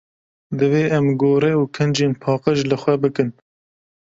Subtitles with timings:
[0.57, 3.29] Divê em gore û kincên paqij li xwe bikin.